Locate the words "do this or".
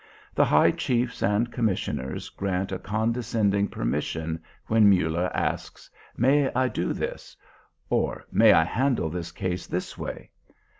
6.69-8.25